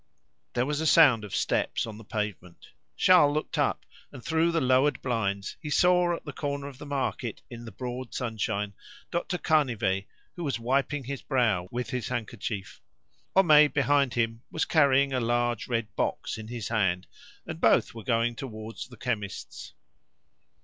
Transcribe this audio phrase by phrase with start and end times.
[0.53, 2.69] There was a sound of steps on the pavement.
[2.97, 6.87] Charles looked up, and through the lowered blinds he saw at the corner of the
[6.87, 8.73] market in the broad sunshine
[9.11, 9.37] Dr.
[9.37, 12.81] Canivet, who was wiping his brow with his handkerchief.
[13.35, 17.05] Homais, behind him, was carrying a large red box in his hand,
[17.45, 19.75] and both were going towards the chemist's.